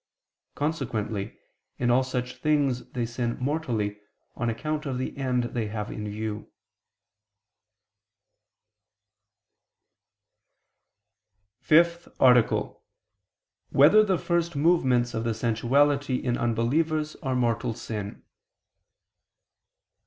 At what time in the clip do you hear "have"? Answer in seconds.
5.67-5.91